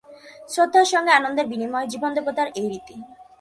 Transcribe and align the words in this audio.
শ্রদ্ধার 0.49 0.87
সঙ্গে 0.93 1.11
আনন্দের 1.19 1.45
বিনিময়, 1.51 1.87
জীবনদেবতার 1.87 2.47
এই 2.59 2.67
রীতি। 2.71 2.95